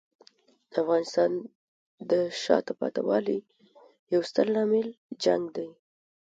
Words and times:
د 0.71 0.73
افغانستان 0.83 1.31
د 2.09 2.11
شاته 2.43 2.73
پاتې 2.79 3.01
والي 3.07 3.39
یو 4.13 4.21
ستر 4.29 4.47
عامل 4.57 4.87
جنګ 5.23 5.43
دی. 5.55 5.69